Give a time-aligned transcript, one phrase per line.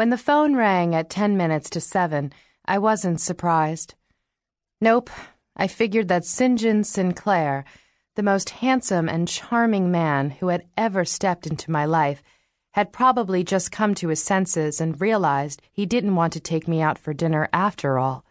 [0.00, 2.32] When the phone rang at 10 minutes to 7,
[2.64, 3.96] I wasn't surprised.
[4.80, 5.10] Nope,
[5.54, 7.66] I figured that Sinjin Sinclair,
[8.16, 12.22] the most handsome and charming man who had ever stepped into my life,
[12.70, 16.80] had probably just come to his senses and realized he didn't want to take me
[16.80, 18.24] out for dinner after all.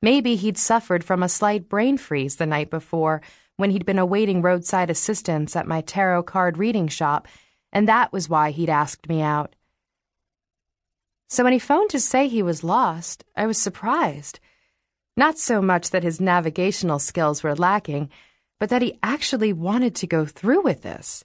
[0.00, 3.20] Maybe he'd suffered from a slight brain freeze the night before
[3.56, 7.26] when he'd been awaiting roadside assistance at my tarot card reading shop,
[7.72, 9.55] and that was why he'd asked me out.
[11.28, 14.38] So when he phoned to say he was lost, I was surprised.
[15.16, 18.10] Not so much that his navigational skills were lacking,
[18.60, 21.24] but that he actually wanted to go through with this.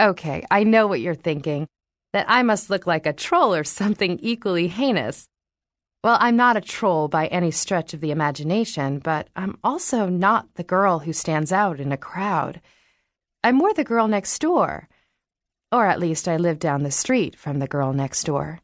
[0.00, 1.66] Okay, I know what you're thinking
[2.12, 5.28] that I must look like a troll or something equally heinous.
[6.04, 10.54] Well, I'm not a troll by any stretch of the imagination, but I'm also not
[10.54, 12.60] the girl who stands out in a crowd.
[13.42, 14.88] I'm more the girl next door.
[15.72, 18.60] Or at least I live down the street from the girl next door.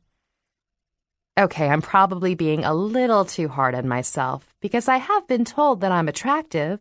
[1.36, 5.80] Okay, I'm probably being a little too hard on myself because I have been told
[5.80, 6.78] that I'm attractive,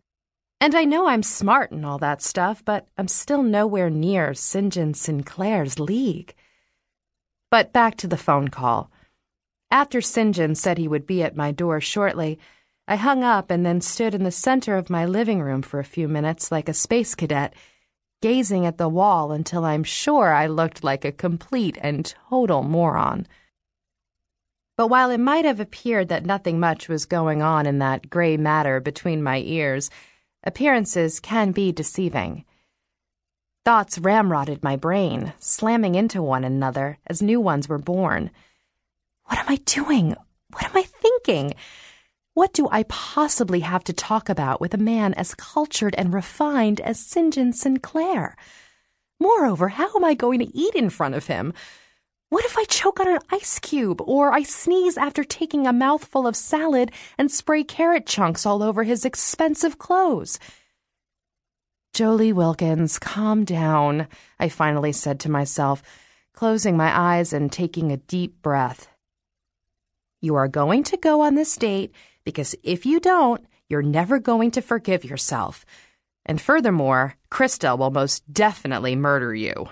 [0.62, 4.96] and I know I'm smart and all that stuff, but I'm still nowhere near Sinjin
[4.96, 6.36] Sinclair's league.
[7.50, 8.92] But back to the phone call.
[9.72, 12.38] After Sinjin said he would be at my door shortly,
[12.88, 15.84] I hung up and then stood in the center of my living room for a
[15.84, 17.56] few minutes like a space cadet,
[18.22, 23.26] gazing at the wall until I'm sure I looked like a complete and total moron.
[24.84, 28.36] But while it might have appeared that nothing much was going on in that gray
[28.36, 29.90] matter between my ears,
[30.44, 32.44] appearances can be deceiving.
[33.64, 38.30] Thoughts ramrodded my brain, slamming into one another as new ones were born.
[39.24, 40.18] What am I doing?
[40.50, 41.54] What am I thinking?
[42.34, 46.82] What do I possibly have to talk about with a man as cultured and refined
[46.82, 48.36] as Sinjin Sinclair?
[49.18, 51.54] Moreover, how am I going to eat in front of him?
[52.34, 56.26] What if I choke on an ice cube, or I sneeze after taking a mouthful
[56.26, 60.40] of salad and spray carrot chunks all over his expensive clothes?
[61.94, 64.08] Jolie Wilkins, calm down,
[64.40, 65.84] I finally said to myself,
[66.34, 68.88] closing my eyes and taking a deep breath.
[70.20, 74.50] You are going to go on this date because if you don't, you're never going
[74.50, 75.68] to forgive yourself.
[76.26, 79.68] And furthermore, Krista will most definitely murder you.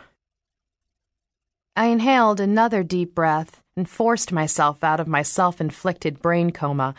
[1.82, 6.94] I inhaled another deep breath and forced myself out of my self inflicted brain coma,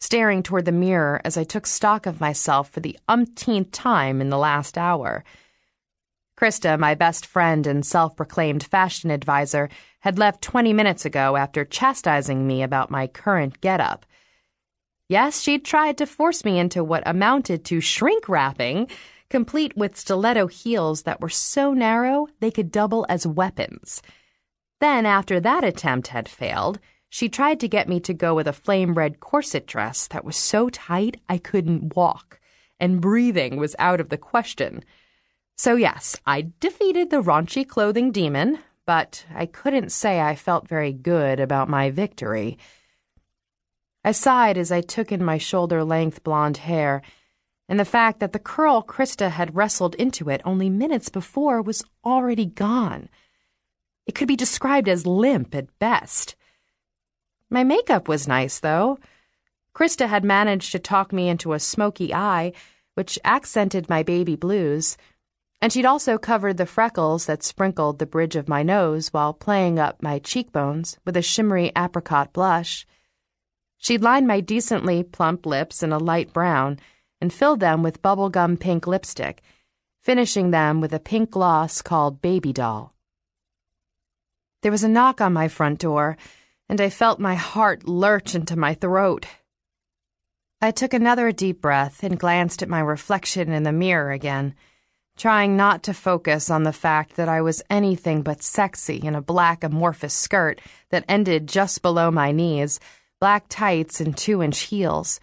[0.00, 4.30] staring toward the mirror as I took stock of myself for the umpteenth time in
[4.30, 5.22] the last hour.
[6.34, 9.68] Krista, my best friend and self proclaimed fashion advisor,
[10.00, 14.06] had left 20 minutes ago after chastising me about my current getup.
[15.10, 18.88] Yes, she'd tried to force me into what amounted to shrink wrapping,
[19.28, 24.00] complete with stiletto heels that were so narrow they could double as weapons.
[24.82, 28.52] Then, after that attempt had failed, she tried to get me to go with a
[28.52, 32.40] flame red corset dress that was so tight I couldn't walk,
[32.80, 34.82] and breathing was out of the question.
[35.56, 40.92] So, yes, I defeated the raunchy clothing demon, but I couldn't say I felt very
[40.92, 42.58] good about my victory.
[44.04, 47.02] I sighed as I took in my shoulder length blonde hair,
[47.68, 51.84] and the fact that the curl Krista had wrestled into it only minutes before was
[52.04, 53.08] already gone.
[54.06, 56.36] It could be described as limp at best.
[57.50, 58.98] My makeup was nice, though.
[59.74, 62.52] Krista had managed to talk me into a smoky eye,
[62.94, 64.96] which accented my baby blues
[65.62, 69.78] and she'd also covered the freckles that sprinkled the bridge of my nose while playing
[69.78, 72.84] up my cheekbones with a shimmery apricot blush.
[73.78, 76.80] She'd lined my decently plump lips in a light brown
[77.20, 79.40] and filled them with bubblegum pink lipstick,
[80.00, 82.92] finishing them with a pink gloss called Baby Doll.
[84.62, 86.16] There was a knock on my front door,
[86.68, 89.26] and I felt my heart lurch into my throat.
[90.60, 94.54] I took another deep breath and glanced at my reflection in the mirror again
[95.16, 99.22] trying not to focus on the fact that I was anything but sexy in a
[99.22, 102.80] black amorphous skirt that ended just below my knees,
[103.20, 105.20] black tights, and two inch heels.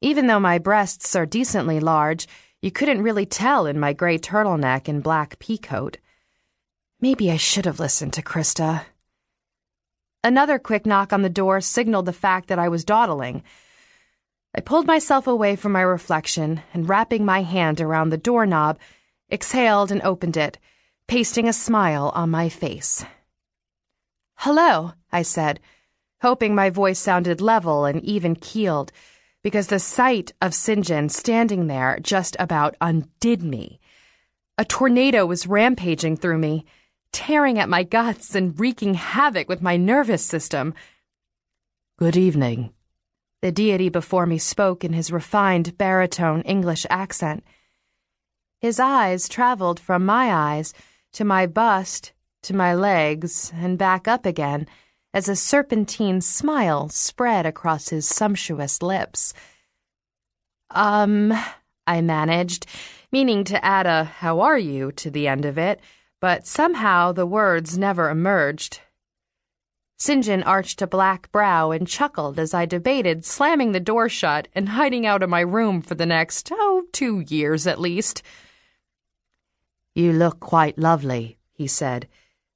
[0.00, 2.26] Even though my breasts are decently large,
[2.60, 5.96] you couldn't really tell in my gray turtleneck and black peacoat.
[7.02, 8.84] Maybe I should have listened to Krista.
[10.22, 13.42] Another quick knock on the door signaled the fact that I was dawdling.
[14.54, 18.78] I pulled myself away from my reflection and, wrapping my hand around the doorknob,
[19.32, 20.58] exhaled and opened it,
[21.08, 23.04] pasting a smile on my face.
[24.36, 25.58] Hello, I said,
[26.20, 28.92] hoping my voice sounded level and even keeled,
[29.42, 33.80] because the sight of Sinjin standing there just about undid me.
[34.56, 36.64] A tornado was rampaging through me.
[37.12, 40.74] Tearing at my guts and wreaking havoc with my nervous system.
[41.98, 42.72] Good evening.
[43.42, 47.44] The deity before me spoke in his refined baritone English accent.
[48.60, 50.72] His eyes traveled from my eyes
[51.12, 52.12] to my bust
[52.42, 54.66] to my legs and back up again
[55.14, 59.34] as a serpentine smile spread across his sumptuous lips.
[60.70, 61.32] Um,
[61.86, 62.66] I managed,
[63.10, 65.80] meaning to add a how are you to the end of it,
[66.22, 68.78] but somehow the words never emerged.
[69.98, 74.68] Sinjin arched a black brow and chuckled as I debated slamming the door shut and
[74.68, 78.22] hiding out of my room for the next, oh, two years at least.
[79.96, 82.06] You look quite lovely, he said,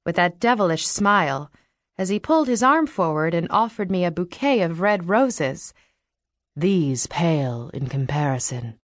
[0.05, 1.51] with that devilish smile,
[1.97, 5.73] as he pulled his arm forward and offered me a bouquet of red roses.
[6.55, 8.79] These pale in comparison.